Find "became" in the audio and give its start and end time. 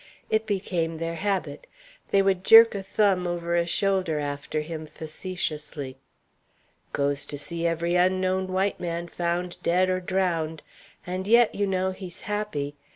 0.47-0.97